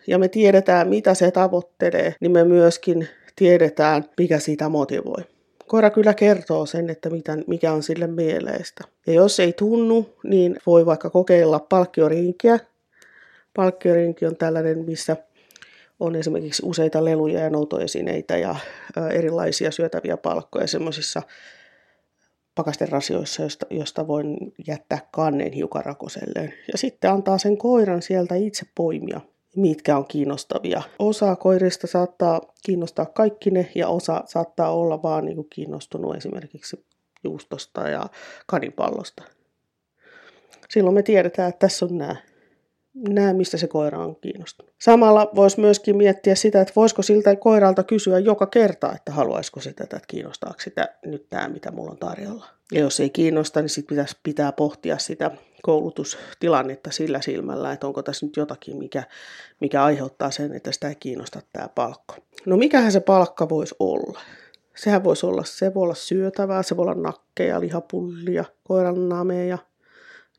ja 0.08 0.18
me 0.18 0.28
tiedetään, 0.28 0.88
mitä 0.88 1.14
se 1.14 1.32
tavoittelee, 1.32 2.16
niin 2.20 2.32
me 2.32 2.44
myöskin 2.44 3.08
tiedetään, 3.36 4.06
mikä 4.18 4.40
sitä 4.40 4.70
motivoi. 4.70 5.24
Koira 5.68 5.90
kyllä 5.90 6.14
kertoo 6.14 6.66
sen, 6.66 6.90
että 6.90 7.10
mitä, 7.10 7.38
mikä 7.48 7.72
on 7.72 7.84
sille 7.84 8.08
mieleistä. 8.08 8.84
Ja 9.08 9.14
jos 9.14 9.40
ei 9.40 9.54
tunnu, 9.54 10.10
niin 10.24 10.58
voi 10.66 10.86
vaikka 10.86 11.10
kokeilla 11.10 11.60
palkkiorinkiä. 11.60 12.60
Palkkiorinki 13.56 14.26
on 14.26 14.36
tällainen, 14.36 14.86
missä 14.86 15.18
on 16.00 16.16
esimerkiksi 16.16 16.64
useita 16.66 17.06
leluja 17.06 17.40
ja 17.40 17.50
noutoesineitä 17.50 18.38
ja 18.38 18.56
erilaisia 19.14 19.72
syötäviä 19.72 20.18
palkkoja 20.18 20.68
semmoisissa 20.68 21.22
pakasterasioissa, 22.56 23.44
josta, 23.44 23.66
josta 23.70 24.08
voin 24.08 24.38
jättää 24.68 25.00
kannen 25.12 25.52
hiukan 25.52 25.86
rakoselleen. 25.86 26.54
Ja 26.72 26.78
sitten 26.78 27.12
antaa 27.12 27.38
sen 27.38 27.58
koiran 27.58 28.02
sieltä 28.02 28.36
itse 28.36 28.66
poimia 28.76 29.22
mitkä 29.56 29.98
on 29.98 30.06
kiinnostavia. 30.06 30.82
Osa 31.00 31.36
koirista 31.36 31.88
saattaa 31.88 32.42
kiinnostaa 32.66 33.06
kaikki 33.06 33.52
ne 33.52 33.72
ja 33.76 33.88
osa 33.88 34.24
saattaa 34.26 34.72
olla 34.72 35.04
vaan 35.04 35.26
niin 35.26 35.36
kuin 35.36 35.48
kiinnostunut 35.50 36.16
esimerkiksi 36.16 36.86
juustosta 37.24 37.90
ja 37.90 38.06
kanipallosta. 38.48 39.24
Silloin 40.70 40.94
me 40.94 41.04
tiedetään, 41.04 41.50
että 41.50 41.60
tässä 41.60 41.86
on 41.86 41.98
nämä, 41.98 42.16
nämä 42.96 43.34
mistä 43.34 43.58
se 43.58 43.68
koira 43.68 44.00
on 44.00 44.16
kiinnostunut. 44.16 44.74
Samalla 44.82 45.32
voisi 45.36 45.60
myöskin 45.60 45.98
miettiä 45.98 46.36
sitä, 46.36 46.62
että 46.62 46.74
voisiko 46.76 47.02
siltä 47.02 47.36
koiralta 47.36 47.84
kysyä 47.84 48.20
joka 48.20 48.46
kerta, 48.46 48.94
että 48.96 49.12
haluaisiko 49.12 49.60
sitä, 49.60 49.84
että 49.84 50.00
kiinnostaako 50.08 50.60
sitä 50.60 50.96
nyt 51.06 51.30
tämä, 51.30 51.50
mitä 51.50 51.72
mulla 51.72 51.92
on 51.92 51.98
tarjolla. 51.98 52.46
Ja 52.72 52.80
jos 52.80 53.00
ei 53.00 53.10
kiinnosta, 53.10 53.62
niin 53.62 53.70
sitten 53.70 53.96
pitäisi 53.96 54.18
pitää 54.24 54.52
pohtia 54.52 54.98
sitä 54.98 55.32
koulutustilannetta 55.62 56.92
sillä 56.92 57.22
silmällä, 57.22 57.72
että 57.72 57.88
onko 57.88 58.04
tässä 58.04 58.26
nyt 58.26 58.38
jotakin, 58.38 58.78
mikä, 58.78 59.04
mikä 59.62 59.84
aiheuttaa 59.84 60.32
sen, 60.32 60.54
että 60.54 60.72
sitä 60.72 60.90
ei 60.90 60.96
kiinnosta 60.96 61.42
tämä 61.54 61.70
palkka. 61.76 62.16
No 62.46 62.58
mikähän 62.58 62.92
se 62.92 63.00
palkka 63.00 63.50
voisi 63.50 63.76
olla? 63.80 64.20
Sehän 64.76 65.04
voisi 65.04 65.26
olla, 65.26 65.44
se 65.44 65.74
voi 65.74 65.84
olla 65.84 65.96
syötävää, 65.96 66.64
se 66.64 66.78
voi 66.78 66.84
olla 66.84 67.02
nakkeja, 67.02 67.60
lihapullia, 67.60 68.46
koiran 68.64 69.10
nameja, 69.10 69.58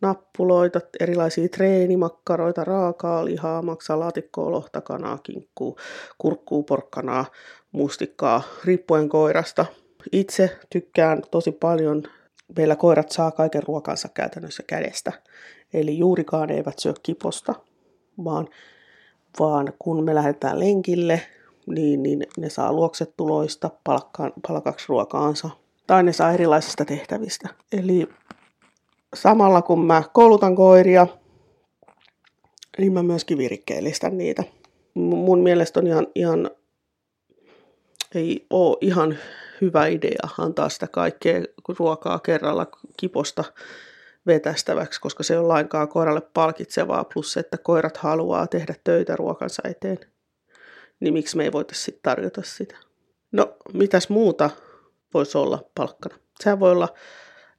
nappuloita, 0.01 0.81
erilaisia 1.01 1.49
treenimakkaroita, 1.49 2.65
raakaa 2.65 3.25
lihaa, 3.25 3.63
maksalaatikkoa, 3.63 4.51
lohta, 4.51 4.81
kanaa, 4.81 5.19
kinkkuu, 5.19 5.79
kurkkuu, 6.19 6.63
porkkanaa, 6.63 7.25
mustikkaa, 7.73 8.43
riippuen 8.65 9.09
koirasta. 9.09 9.67
Itse 10.13 10.59
tykkään 10.71 11.23
tosi 11.31 11.53
paljon 11.53 12.03
meillä 12.57 12.77
koirat 12.77 13.11
saa 13.11 13.31
kaiken 13.31 13.63
ruokansa 13.63 14.09
käytännössä 14.15 14.63
kädestä. 14.67 15.13
Eli 15.75 15.99
juurikaan 15.99 16.51
eivät 16.51 16.79
syö 16.79 16.95
kiposta, 17.03 17.55
vaan, 18.25 18.49
vaan 19.41 19.73
kun 19.79 20.05
me 20.05 20.15
lähdetään 20.15 20.61
lenkille, 20.61 21.23
niin, 21.67 22.03
niin 22.03 22.27
ne 22.39 22.51
saa 22.51 22.73
luoksetuloista 22.73 23.71
palkkaan, 23.85 24.33
palkaksi 24.49 24.87
ruokaansa. 24.89 25.51
Tai 25.87 26.03
ne 26.03 26.13
saa 26.13 26.33
erilaisista 26.33 26.85
tehtävistä. 26.85 27.49
Eli 27.73 28.09
samalla 29.17 29.63
kun 29.63 29.87
mä 29.87 30.03
koulutan 30.13 30.57
koiria, 30.57 31.07
niin 32.79 32.93
mä 32.93 33.03
myöskin 33.03 33.39
virikkeellistän 33.39 34.19
niitä. 34.19 34.45
Mun 34.95 35.43
mielestä 35.43 35.81
on 35.81 35.87
ihan, 35.87 36.07
ihan 36.15 36.51
ei 38.15 38.47
ole 38.51 38.77
ihan 38.81 39.19
hyvä 39.61 39.87
idea 39.87 40.29
antaa 40.39 40.69
sitä 40.69 40.87
kaikkea 40.87 41.43
ruokaa 41.79 42.19
kerralla 42.19 42.67
kiposta 42.97 43.45
vetästäväksi, 44.27 45.01
koska 45.01 45.23
se 45.23 45.39
on 45.39 45.49
lainkaan 45.49 45.89
koiralle 45.89 46.21
palkitsevaa, 46.35 47.05
plus 47.05 47.37
että 47.37 47.59
koirat 47.59 47.97
haluaa 47.97 48.47
tehdä 48.47 48.75
töitä 48.85 49.17
ruokansa 49.17 49.63
eteen. 49.65 49.99
Niin 51.01 51.15
miksi 51.15 51.37
me 51.37 51.45
ei 51.45 51.53
voitaisiin 51.53 51.85
sitten 51.85 52.03
tarjota 52.03 52.43
sitä? 52.45 52.77
No, 53.33 53.57
mitäs 53.73 54.09
muuta 54.09 54.51
voisi 55.15 55.39
olla 55.39 55.65
palkkana? 55.75 56.17
Sehän 56.41 56.61
voi 56.61 56.73
olla 56.73 56.89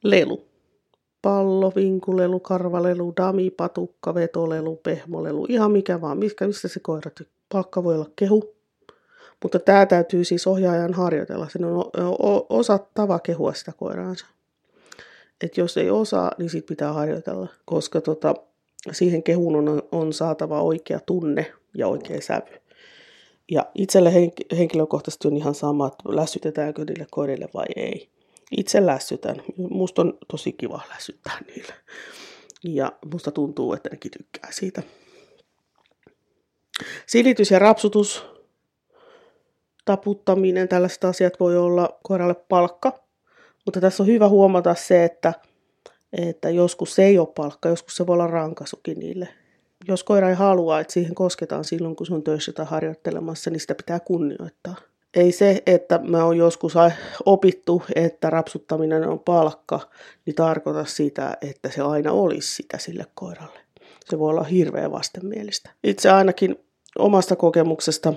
lelu. 0.03 0.46
Pallo, 1.27 1.71
vinkulelu, 1.75 2.39
karvalelu, 2.39 3.13
dami, 3.17 3.49
patukka, 3.49 4.13
vetolelu, 4.13 4.75
pehmolelu, 4.75 5.45
ihan 5.49 5.71
mikä 5.71 6.01
vaan, 6.01 6.17
mistä, 6.17 6.47
mistä 6.47 6.67
se 6.67 6.79
koira 6.79 7.11
tykkää. 7.11 7.37
Palkka 7.51 7.83
voi 7.83 7.95
olla 7.95 8.09
kehu, 8.15 8.55
mutta 9.43 9.59
tämä 9.59 9.85
täytyy 9.85 10.23
siis 10.23 10.47
ohjaajan 10.47 10.93
harjoitella. 10.93 11.49
Sen 11.49 11.65
on 11.65 11.85
osattava 12.49 13.19
kehua 13.19 13.53
sitä 13.53 13.71
koiraansa. 13.77 14.25
Et 15.41 15.57
jos 15.57 15.77
ei 15.77 15.89
osaa, 15.89 16.31
niin 16.37 16.49
sit 16.49 16.65
pitää 16.65 16.93
harjoitella, 16.93 17.47
koska 17.65 18.01
tota, 18.01 18.33
siihen 18.91 19.23
kehuun 19.23 19.55
on, 19.55 19.83
on 19.91 20.13
saatava 20.13 20.61
oikea 20.61 20.99
tunne 20.99 21.53
ja 21.73 21.87
oikea 21.87 22.21
sävy. 22.21 22.61
Ja 23.51 23.65
itselle 23.75 24.13
henkilökohtaisesti 24.57 25.27
on 25.27 25.37
ihan 25.37 25.55
sama, 25.55 25.87
että 25.87 26.03
lässytetäänkö 26.07 26.85
niille 26.85 27.07
koirille 27.11 27.49
vai 27.53 27.67
ei. 27.75 28.09
Itse 28.51 28.85
lässytän. 28.85 29.43
Musta 29.57 30.01
on 30.01 30.17
tosi 30.31 30.53
kiva 30.53 30.81
lässyttää 30.89 31.37
niille. 31.47 31.73
Ja 32.63 32.91
musta 33.13 33.31
tuntuu, 33.31 33.73
että 33.73 33.89
nekin 33.89 34.11
tykkää 34.11 34.51
siitä. 34.51 34.83
Silitys 37.05 37.51
ja 37.51 37.59
rapsutus, 37.59 38.25
taputtaminen, 39.85 40.67
tällaiset 40.67 41.05
asiat 41.05 41.39
voi 41.39 41.57
olla 41.57 41.99
koiralle 42.03 42.35
palkka. 42.35 43.03
Mutta 43.65 43.81
tässä 43.81 44.03
on 44.03 44.07
hyvä 44.07 44.27
huomata 44.27 44.75
se, 44.75 45.03
että, 45.03 45.33
että 46.13 46.49
joskus 46.49 46.95
se 46.95 47.05
ei 47.05 47.19
ole 47.19 47.27
palkka, 47.35 47.69
joskus 47.69 47.95
se 47.95 48.07
voi 48.07 48.13
olla 48.13 48.27
rankasukin 48.27 48.99
niille. 48.99 49.27
Jos 49.87 50.03
koira 50.03 50.29
ei 50.29 50.35
halua, 50.35 50.79
että 50.79 50.93
siihen 50.93 51.15
kosketaan 51.15 51.65
silloin, 51.65 51.95
kun 51.95 52.05
se 52.07 52.13
on 52.13 52.23
töissä 52.23 52.53
tai 52.53 52.65
harjoittelemassa, 52.65 53.49
niin 53.49 53.59
sitä 53.59 53.75
pitää 53.75 53.99
kunnioittaa. 53.99 54.75
Ei 55.13 55.31
se, 55.31 55.63
että 55.65 55.99
mä 56.03 56.25
oon 56.25 56.37
joskus 56.37 56.73
opittu, 57.25 57.83
että 57.95 58.29
rapsuttaminen 58.29 59.07
on 59.07 59.19
palkka, 59.19 59.79
niin 60.25 60.35
tarkoita 60.35 60.85
sitä, 60.85 61.37
että 61.41 61.69
se 61.69 61.81
aina 61.81 62.11
olisi 62.11 62.55
sitä 62.55 62.77
sille 62.77 63.05
koiralle. 63.15 63.59
Se 64.05 64.19
voi 64.19 64.29
olla 64.29 64.43
hirveän 64.43 64.91
vastenmielistä. 64.91 65.69
Itse 65.83 66.09
ainakin 66.09 66.55
omasta 66.99 67.35
kokemuksesta 67.35 68.13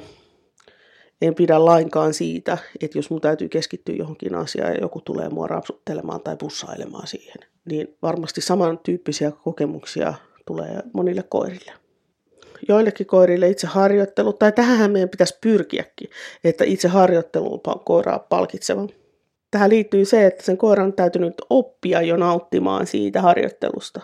en 1.22 1.34
pidä 1.34 1.64
lainkaan 1.64 2.14
siitä, 2.14 2.58
että 2.80 2.98
jos 2.98 3.10
mun 3.10 3.20
täytyy 3.20 3.48
keskittyä 3.48 3.94
johonkin 3.94 4.34
asiaan 4.34 4.72
ja 4.72 4.80
joku 4.80 5.00
tulee 5.00 5.28
mua 5.28 5.46
rapsuttelemaan 5.46 6.20
tai 6.20 6.36
pussailemaan 6.36 7.06
siihen, 7.06 7.36
niin 7.64 7.96
varmasti 8.02 8.40
samantyyppisiä 8.40 9.30
kokemuksia 9.30 10.14
tulee 10.46 10.82
monille 10.92 11.22
koirille. 11.22 11.72
Joillekin 12.68 13.06
koirille 13.06 13.48
itse 13.48 13.66
harjoittelu, 13.66 14.32
tai 14.32 14.52
tähän 14.52 14.90
meidän 14.90 15.08
pitäisi 15.08 15.38
pyrkiäkin, 15.40 16.10
että 16.44 16.64
itse 16.64 16.88
harjoittelu 16.88 17.60
on 17.66 17.80
koiraa 17.84 18.18
palkitseva. 18.18 18.86
Tähän 19.50 19.70
liittyy 19.70 20.04
se, 20.04 20.26
että 20.26 20.44
sen 20.44 20.56
koiran 20.56 20.86
on 20.86 20.92
täytynyt 20.92 21.34
oppia 21.50 22.02
jo 22.02 22.16
nauttimaan 22.16 22.86
siitä 22.86 23.22
harjoittelusta 23.22 24.00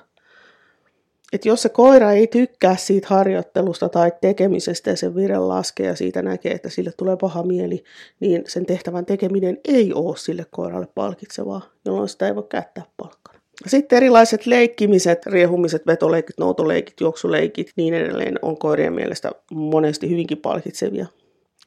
että 1.33 1.49
jos 1.49 1.63
se 1.63 1.69
koira 1.69 2.13
ei 2.13 2.27
tykkää 2.27 2.77
siitä 2.77 3.07
harjoittelusta 3.11 3.89
tai 3.89 4.13
tekemisestä 4.21 4.91
ja 4.91 4.97
sen 4.97 5.15
vire 5.15 5.39
laskee 5.39 5.87
ja 5.87 5.97
siitä 5.97 6.23
näkee, 6.23 6.53
että 6.53 6.71
sille 6.71 6.93
tulee 6.97 7.17
paha 7.17 7.43
mieli, 7.43 7.85
niin 8.21 8.43
sen 8.47 8.67
tehtävän 8.67 9.07
tekeminen 9.07 9.59
ei 9.65 9.93
ole 9.93 10.17
sille 10.17 10.47
koiralle 10.51 10.89
palkitsevaa, 10.95 11.63
jolloin 11.85 12.09
sitä 12.09 12.27
ei 12.27 12.35
voi 12.35 12.47
käyttää 12.49 12.85
palkkana. 12.97 13.36
Sitten 13.67 13.97
erilaiset 13.97 14.47
leikkimiset, 14.47 15.27
riehumiset, 15.27 15.87
vetoleikit, 15.87 16.39
noutoleikit, 16.39 17.01
juoksuleikit, 17.01 17.73
niin 17.77 17.95
edelleen 17.95 18.39
on 18.43 18.59
koirien 18.59 18.93
mielestä 18.93 19.33
monesti 19.53 20.11
hyvinkin 20.11 20.39
palkitsevia. 20.39 21.07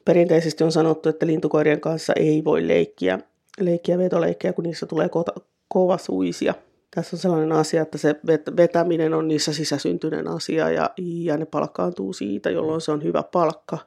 Perinteisesti 0.04 0.64
on 0.64 0.72
sanottu, 0.72 1.08
että 1.08 1.26
lintukoirien 1.26 1.80
kanssa 1.80 2.12
ei 2.16 2.44
voi 2.44 2.68
leikkiä, 2.68 3.18
leikkiä 3.60 3.98
vetoleikkejä, 3.98 4.52
kun 4.52 4.64
niissä 4.64 4.86
tulee 4.86 5.06
ko- 5.06 5.42
kovasuisia– 5.68 6.54
tässä 6.94 7.16
on 7.16 7.20
sellainen 7.20 7.52
asia, 7.52 7.82
että 7.82 7.98
se 7.98 8.16
vetäminen 8.56 9.14
on 9.14 9.28
niissä 9.28 9.52
sisäsyntyinen 9.52 10.28
asia 10.28 10.70
ja, 10.70 10.90
ja 10.98 11.36
ne 11.36 11.44
palkkaantuu 11.44 12.12
siitä, 12.12 12.50
jolloin 12.50 12.80
se 12.80 12.92
on 12.92 13.02
hyvä 13.04 13.22
palkka. 13.22 13.78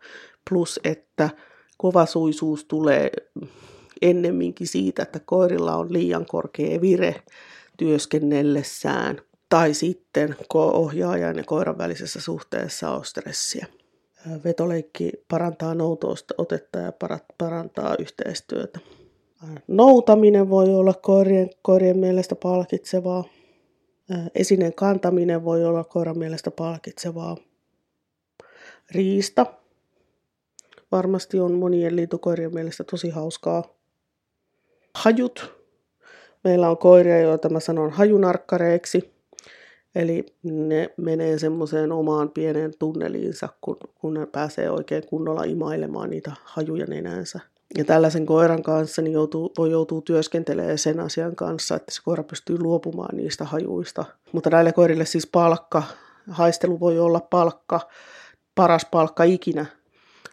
Plus, 0.49 0.79
että 0.83 1.29
kovasuisuus 1.77 2.65
tulee 2.65 3.11
ennemminkin 4.01 4.67
siitä, 4.67 5.03
että 5.03 5.19
koirilla 5.25 5.75
on 5.75 5.93
liian 5.93 6.25
korkea 6.25 6.81
vire 6.81 7.15
työskennellessään 7.77 9.21
tai 9.49 9.73
sitten 9.73 10.35
ohjaajan 10.53 11.37
ja 11.37 11.43
koiran 11.43 11.77
välisessä 11.77 12.21
suhteessa 12.21 12.89
on 12.89 13.05
stressiä. 13.05 13.65
Vetoleikki 14.43 15.11
parantaa 15.27 15.75
noutoosta 15.75 16.33
otetta 16.37 16.79
ja 16.79 16.93
parantaa 17.37 17.95
yhteistyötä. 17.99 18.79
Noutaminen 19.67 20.49
voi 20.49 20.75
olla 20.75 20.93
koirien, 20.93 21.49
koirien 21.61 21.97
mielestä 21.97 22.35
palkitsevaa. 22.35 23.23
Esineen 24.35 24.73
kantaminen 24.73 25.45
voi 25.45 25.65
olla 25.65 25.83
koiran 25.83 26.17
mielestä 26.17 26.51
palkitsevaa. 26.51 27.37
Riista 28.91 29.45
varmasti 30.91 31.39
on 31.39 31.53
monien 31.53 31.95
lintukoirien 31.95 32.53
mielestä 32.53 32.83
tosi 32.83 33.09
hauskaa. 33.09 33.63
Hajut. 34.95 35.62
Meillä 36.43 36.69
on 36.69 36.77
koiria, 36.77 37.19
joita 37.19 37.49
mä 37.49 37.59
sanon 37.59 37.91
hajunarkkareiksi. 37.91 39.13
Eli 39.95 40.25
ne 40.43 40.93
menee 40.97 41.39
semmoiseen 41.39 41.91
omaan 41.91 42.29
pieneen 42.29 42.73
tunneliinsa, 42.79 43.49
kun, 43.61 43.77
kun 43.95 44.13
ne 44.13 44.25
pääsee 44.25 44.69
oikein 44.69 45.05
kunnolla 45.05 45.43
imailemaan 45.43 46.09
niitä 46.09 46.31
hajuja 46.43 46.85
nenänsä. 46.85 47.39
Ja 47.77 47.85
tällaisen 47.85 48.25
koiran 48.25 48.63
kanssa 48.63 49.01
niin 49.01 49.13
joutuu, 49.13 49.51
voi 49.57 49.71
joutua 49.71 50.01
työskentelemään 50.01 50.77
sen 50.77 50.99
asian 50.99 51.35
kanssa, 51.35 51.75
että 51.75 51.91
se 51.91 52.01
koira 52.03 52.23
pystyy 52.23 52.59
luopumaan 52.59 53.17
niistä 53.17 53.45
hajuista. 53.45 54.05
Mutta 54.31 54.49
näille 54.49 54.71
koirille 54.73 55.05
siis 55.05 55.27
palkka, 55.27 55.83
haistelu 56.29 56.79
voi 56.79 56.99
olla 56.99 57.19
palkka, 57.19 57.79
paras 58.55 58.85
palkka 58.91 59.23
ikinä. 59.23 59.65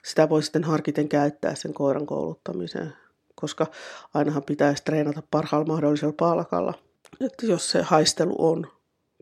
Sitä 0.05 0.29
voi 0.29 0.43
sitten 0.43 0.65
harkiten 0.65 1.09
käyttää 1.09 1.55
sen 1.55 1.75
koiran 1.75 2.07
kouluttamiseen, 2.07 2.93
koska 3.41 3.67
ainahan 4.15 4.43
pitäisi 4.43 4.85
treenata 4.85 5.23
parhaalla 5.31 5.67
mahdollisella 5.67 6.15
palkalla. 6.19 6.75
Että 7.21 7.47
jos 7.47 7.71
se 7.71 7.83
haistelu 7.83 8.35
on 8.39 8.67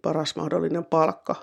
paras 0.03 0.37
mahdollinen 0.37 0.85
palkka, 0.85 1.35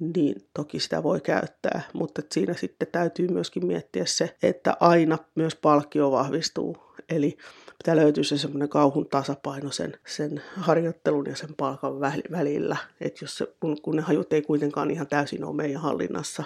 niin 0.00 0.48
toki 0.54 0.80
sitä 0.80 1.02
voi 1.02 1.20
käyttää, 1.20 1.82
mutta 1.92 2.22
siinä 2.32 2.54
sitten 2.54 2.88
täytyy 2.92 3.28
myöskin 3.28 3.66
miettiä 3.66 4.04
se, 4.06 4.36
että 4.42 4.76
aina 4.80 5.18
myös 5.34 5.54
palkkio 5.54 6.10
vahvistuu. 6.10 6.76
Eli 7.08 7.36
pitää 7.78 7.96
löytyä 7.96 8.24
se 8.24 8.38
semmoinen 8.38 8.68
kauhun 8.68 9.08
tasapaino 9.08 9.70
sen, 9.70 9.96
sen 10.06 10.42
harjoittelun 10.56 11.26
ja 11.26 11.36
sen 11.36 11.54
palkan 11.56 12.00
välillä, 12.30 12.76
että 13.00 13.24
jos 13.24 13.36
se, 13.38 13.46
kun, 13.60 13.82
kun 13.82 13.96
ne 13.96 14.02
hajut 14.02 14.32
ei 14.32 14.42
kuitenkaan 14.42 14.90
ihan 14.90 15.06
täysin 15.06 15.44
ole 15.44 15.56
meidän 15.56 15.82
hallinnassa. 15.82 16.44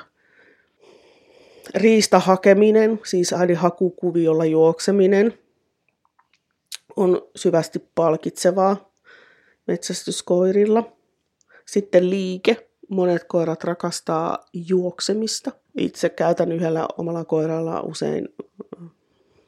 Riista 1.74 2.18
hakeminen, 2.18 3.00
siis 3.04 3.34
hakukuviolla 3.56 4.44
juokseminen, 4.44 5.38
on 6.96 7.22
syvästi 7.36 7.88
palkitsevaa 7.94 8.92
metsästyskoirilla. 9.66 10.92
Sitten 11.66 12.10
liike, 12.10 12.68
Monet 12.88 13.24
koirat 13.24 13.64
rakastaa 13.64 14.38
juoksemista. 14.52 15.50
Itse 15.78 16.08
käytän 16.08 16.52
yhdellä 16.52 16.88
omalla 16.98 17.24
koiralla 17.24 17.80
usein 17.80 18.28
äh, 18.82 18.90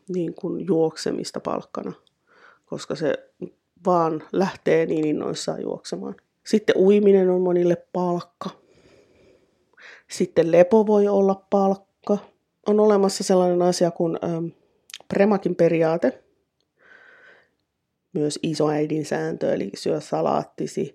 niin 0.09 0.35
kuin 0.35 0.67
juoksemista 0.67 1.41
palkkana, 1.41 1.93
koska 2.67 2.95
se 2.95 3.15
vaan 3.87 4.23
lähtee 4.33 4.87
niin 4.87 5.07
innoissaan 5.07 5.63
juoksemaan. 5.63 6.17
Sitten 6.47 6.77
uiminen 6.77 7.31
on 7.31 7.41
monille 7.41 7.77
palkka. 7.93 8.51
Sitten 10.11 10.53
lepo 10.53 10.87
voi 10.87 11.09
olla 11.09 11.47
palkka. 11.51 12.19
On 12.67 12.81
olemassa 12.81 13.25
sellainen 13.25 13.63
asia 13.63 13.91
kuin 13.91 14.19
ähm, 14.25 14.47
Premakin 15.09 15.57
periaate, 15.57 16.23
myös 18.13 18.39
isoäidin 18.43 19.05
sääntö, 19.05 19.55
eli 19.55 19.71
syö 19.75 20.01
salaattisi, 20.01 20.95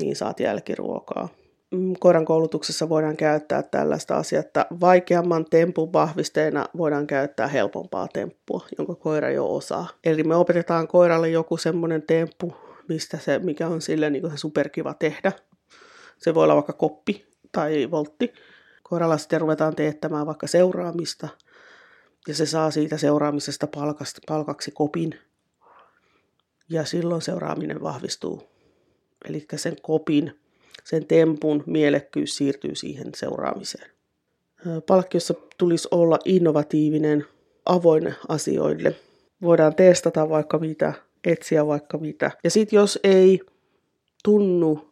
niin 0.00 0.16
saat 0.16 0.40
jälkiruokaa 0.40 1.28
mm, 1.70 1.94
koiran 2.00 2.24
koulutuksessa 2.24 2.88
voidaan 2.88 3.16
käyttää 3.16 3.62
tällaista 3.62 4.16
asiaa, 4.16 4.40
että 4.40 4.66
vaikeamman 4.80 5.44
tempun 5.50 5.92
vahvisteena 5.92 6.66
voidaan 6.76 7.06
käyttää 7.06 7.48
helpompaa 7.48 8.08
temppua, 8.08 8.66
jonka 8.78 8.94
koira 8.94 9.30
jo 9.30 9.54
osaa. 9.54 9.88
Eli 10.04 10.22
me 10.22 10.36
opetetaan 10.36 10.88
koiralle 10.88 11.28
joku 11.28 11.56
semmoinen 11.56 12.02
temppu, 12.02 12.56
mistä 12.88 13.18
se, 13.18 13.38
mikä 13.38 13.68
on 13.68 13.82
sille 13.82 14.10
niin 14.10 14.30
se 14.30 14.36
superkiva 14.36 14.94
tehdä. 14.94 15.32
Se 16.18 16.34
voi 16.34 16.44
olla 16.44 16.54
vaikka 16.54 16.72
koppi 16.72 17.26
tai 17.52 17.90
voltti. 17.90 18.32
Koiralla 18.82 19.18
sitten 19.18 19.40
ruvetaan 19.40 19.76
teettämään 19.76 20.26
vaikka 20.26 20.46
seuraamista, 20.46 21.28
ja 22.28 22.34
se 22.34 22.46
saa 22.46 22.70
siitä 22.70 22.98
seuraamisesta 22.98 23.68
palkaksi 24.26 24.70
kopin. 24.70 25.14
Ja 26.68 26.84
silloin 26.84 27.22
seuraaminen 27.22 27.82
vahvistuu. 27.82 28.42
Eli 29.28 29.46
sen 29.56 29.76
kopin, 29.82 30.40
sen 30.84 31.06
tempun 31.06 31.62
mielekkyys 31.66 32.36
siirtyy 32.36 32.74
siihen 32.74 33.12
seuraamiseen. 33.16 33.90
Palkkiossa 34.86 35.34
tulisi 35.58 35.88
olla 35.90 36.18
innovatiivinen, 36.24 37.26
avoin 37.66 38.14
asioille. 38.28 38.96
Voidaan 39.42 39.74
testata 39.74 40.28
vaikka 40.28 40.58
mitä, 40.58 40.92
etsiä 41.24 41.66
vaikka 41.66 41.98
mitä. 41.98 42.30
Ja 42.44 42.50
sitten 42.50 42.76
jos 42.76 42.98
ei 43.04 43.40
tunnu, 44.24 44.90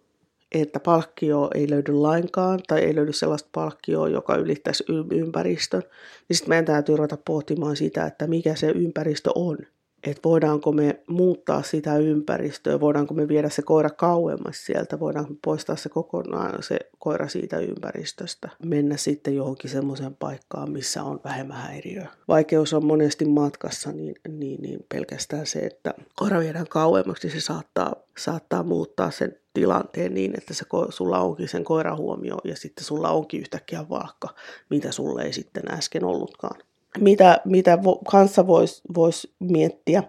että 0.52 0.80
palkkio 0.80 1.50
ei 1.54 1.70
löydy 1.70 1.92
lainkaan 1.92 2.60
tai 2.68 2.80
ei 2.80 2.94
löydy 2.94 3.12
sellaista 3.12 3.48
palkkioa, 3.52 4.08
joka 4.08 4.36
ylittäisi 4.36 4.84
ympäristön, 5.10 5.82
niin 6.28 6.36
sitten 6.36 6.48
meidän 6.48 6.64
täytyy 6.64 6.96
ruveta 6.96 7.18
pohtimaan 7.24 7.76
sitä, 7.76 8.06
että 8.06 8.26
mikä 8.26 8.54
se 8.54 8.66
ympäristö 8.70 9.30
on 9.34 9.58
että 10.06 10.20
voidaanko 10.24 10.72
me 10.72 11.00
muuttaa 11.06 11.62
sitä 11.62 11.96
ympäristöä, 11.96 12.80
voidaanko 12.80 13.14
me 13.14 13.28
viedä 13.28 13.48
se 13.48 13.62
koira 13.62 13.90
kauemmas 13.90 14.66
sieltä, 14.66 15.00
voidaanko 15.00 15.34
poistaa 15.44 15.76
se 15.76 15.88
kokonaan 15.88 16.62
se 16.62 16.78
koira 16.98 17.28
siitä 17.28 17.58
ympäristöstä, 17.58 18.48
mennä 18.64 18.96
sitten 18.96 19.36
johonkin 19.36 19.70
semmoiseen 19.70 20.14
paikkaan, 20.14 20.70
missä 20.70 21.02
on 21.02 21.20
vähemmän 21.24 21.56
häiriöä. 21.56 22.08
Vaikeus 22.28 22.74
on 22.74 22.84
monesti 22.84 23.24
matkassa, 23.24 23.92
niin, 23.92 24.14
niin, 24.28 24.62
niin 24.62 24.86
pelkästään 24.88 25.46
se, 25.46 25.58
että 25.58 25.94
koira 26.16 26.40
viedään 26.40 26.68
kauemmaksi, 26.68 27.30
se 27.30 27.40
saattaa, 27.40 27.96
saattaa 28.18 28.62
muuttaa 28.62 29.10
sen 29.10 29.36
tilanteen 29.54 30.14
niin, 30.14 30.34
että 30.38 30.54
se, 30.54 30.64
sulla 30.90 31.18
onkin 31.20 31.48
sen 31.48 31.64
koiran 31.64 31.96
huomio 31.96 32.36
ja 32.44 32.56
sitten 32.56 32.84
sulla 32.84 33.10
onkin 33.10 33.40
yhtäkkiä 33.40 33.88
valkka, 33.88 34.28
mitä 34.70 34.92
sulle 34.92 35.22
ei 35.22 35.32
sitten 35.32 35.62
äsken 35.70 36.04
ollutkaan 36.04 36.60
mitä, 37.00 37.40
mitä 37.44 37.78
kanssa 38.10 38.46
voisi 38.46 38.82
vois 38.94 39.34
miettiä, 39.40 40.02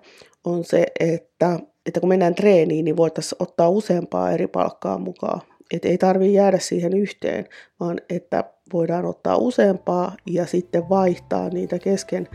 on 0.43 0.63
se, 0.63 0.85
että, 0.99 1.59
että 1.85 1.99
kun 1.99 2.09
mennään 2.09 2.35
treeniin, 2.35 2.85
niin 2.85 2.97
voitaisiin 2.97 3.43
ottaa 3.43 3.69
useampaa 3.69 4.31
eri 4.31 4.47
palkkaa 4.47 4.97
mukaan. 4.97 5.41
Että 5.73 5.87
ei 5.87 5.97
tarvitse 5.97 6.31
jäädä 6.31 6.59
siihen 6.59 6.93
yhteen, 6.97 7.45
vaan 7.79 8.01
että 8.09 8.43
voidaan 8.73 9.05
ottaa 9.05 9.37
useampaa 9.37 10.15
ja 10.25 10.45
sitten 10.45 10.89
vaihtaa 10.89 11.49
niitä 11.49 11.79
kesken, 11.79 12.29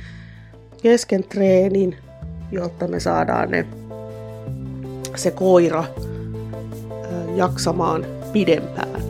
kesken 0.82 1.24
treenin, 1.24 1.96
jotta 2.52 2.88
me 2.88 3.00
saadaan 3.00 3.50
ne, 3.50 3.66
se 5.16 5.30
koira 5.30 5.84
jaksamaan 7.36 8.06
pidempään, 8.32 9.02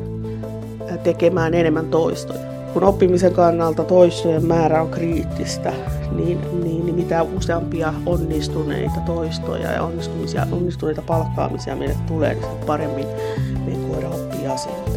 tekemään 1.03 1.55
enemmän 1.55 1.91
toistoja 1.91 2.48
kun 2.73 2.85
oppimisen 2.85 3.33
kannalta 3.33 3.85
toistojen 3.85 4.47
määrä 4.47 4.83
on 4.83 4.91
kriittistä, 4.91 5.73
niin, 6.13 6.41
niin, 6.65 6.87
niin 6.87 6.95
mitä 6.95 7.23
useampia 7.23 7.95
onnistuneita 8.07 9.01
toistoja 9.07 9.73
ja 9.73 9.83
onnistumisia, 9.83 10.47
onnistuneita 10.53 11.03
palkkaamisia 11.03 11.77
meille 11.77 11.97
tulee, 12.07 12.35
niin 12.35 12.67
paremmin 12.67 13.07
meidän 13.65 13.85
koira 13.91 14.09
oppii 14.09 14.47
asioita. 14.47 14.91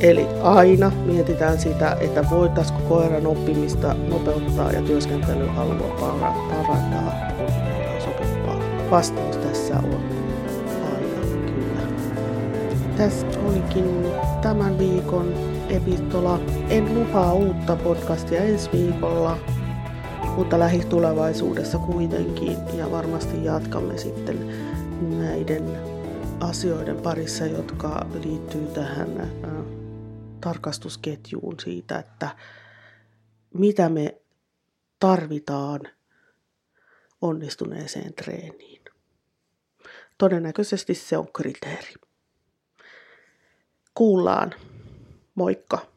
Eli 0.00 0.26
aina 0.42 0.92
mietitään 1.04 1.58
sitä, 1.58 1.96
että 2.00 2.24
voitaisiko 2.30 2.78
koiran 2.88 3.26
oppimista 3.26 3.94
nopeuttaa 4.08 4.72
ja 4.72 4.82
työskentelyhalua 4.82 5.96
parantaa, 6.00 7.12
kun 7.36 7.46
sopivaa. 8.04 8.60
Vastaus 8.90 9.36
tässä 9.36 9.74
on 9.76 10.00
aina 10.84 11.26
kyllä. 11.46 11.82
Tässä 12.96 13.26
olikin 13.48 14.06
tämän 14.42 14.78
viikon 14.78 15.53
epistola. 15.76 16.40
En 16.68 16.94
lupaa 16.94 17.32
uutta 17.32 17.76
podcastia 17.76 18.40
ensi 18.42 18.72
viikolla, 18.72 19.38
mutta 20.36 20.58
lähitulevaisuudessa 20.58 21.78
kuitenkin. 21.78 22.56
Ja 22.78 22.90
varmasti 22.90 23.44
jatkamme 23.44 23.98
sitten 23.98 24.48
näiden 25.18 25.78
asioiden 26.40 26.96
parissa, 26.96 27.46
jotka 27.46 28.06
liittyy 28.24 28.66
tähän 28.66 29.20
äh, 29.20 29.28
tarkastusketjuun 30.40 31.60
siitä, 31.60 31.98
että 31.98 32.28
mitä 33.54 33.88
me 33.88 34.20
tarvitaan 35.00 35.80
onnistuneeseen 37.20 38.14
treeniin. 38.14 38.82
Todennäköisesti 40.18 40.94
se 40.94 41.18
on 41.18 41.32
kriteeri. 41.32 41.94
Kuullaan. 43.94 44.54
Moikka! 45.34 45.93